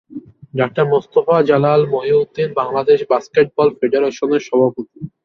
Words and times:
Doctor 0.59 0.85
Mostafa 0.93 1.35
Jalal 1.49 1.81
Mohiuddin 1.93 2.49
Bangladesh 2.59 2.99
basketball 3.11 3.67
ফেডারেশনের 3.79 4.41
সভাপতি। 4.47 4.99